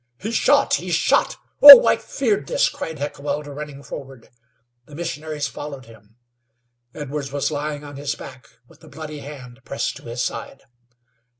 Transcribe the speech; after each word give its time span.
"He's 0.17 0.33
shot! 0.33 0.73
He's 0.73 0.95
shot! 0.95 1.37
Oh, 1.61 1.85
I 1.85 1.95
feared 1.97 2.47
this!" 2.47 2.69
cried 2.69 2.97
Heckewelder, 2.97 3.53
running 3.53 3.83
forward. 3.83 4.29
The 4.87 4.95
missionaries 4.95 5.47
followed 5.47 5.85
him. 5.85 6.15
Edwards 6.95 7.31
was 7.31 7.51
lying 7.51 7.83
on 7.83 7.97
his 7.97 8.15
back, 8.15 8.47
with 8.67 8.83
a 8.83 8.89
bloody 8.89 9.19
hand 9.19 9.59
pressed 9.63 9.97
to 9.97 10.03
his 10.05 10.23
side. 10.23 10.63